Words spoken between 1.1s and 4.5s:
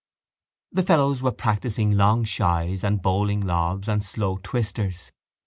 were practising long shies and bowling lobs and slow